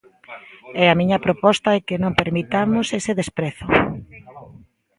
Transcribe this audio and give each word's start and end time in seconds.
E 0.81 0.85
a 0.89 0.97
miña 0.99 1.23
proposta 1.25 1.69
é 1.77 1.79
que 1.87 2.01
non 2.03 2.17
permitamos 2.21 2.87
ese 2.99 3.11
desprezo. 3.19 3.65